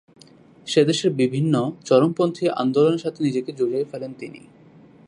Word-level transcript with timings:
সেদেশের 0.67 1.11
বিভিন্ন 1.13 1.53
চরমপন্থী 1.85 2.45
আন্দোলনের 2.61 3.01
সাথে 3.01 3.19
নিজেকে 3.23 3.51
জড়িয়ে 3.53 3.89
ফেলেন 3.91 4.11
তিনি। 4.13 4.41